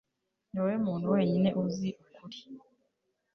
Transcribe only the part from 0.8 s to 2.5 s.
muntu wenyine uzi ukuri